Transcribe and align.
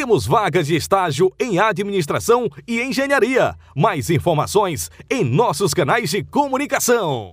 Temos 0.00 0.26
vagas 0.26 0.66
de 0.66 0.76
estágio 0.76 1.30
em 1.38 1.58
administração 1.58 2.48
e 2.66 2.80
engenharia. 2.80 3.54
Mais 3.76 4.08
informações 4.08 4.90
em 5.10 5.22
nossos 5.22 5.74
canais 5.74 6.08
de 6.08 6.24
comunicação. 6.24 7.28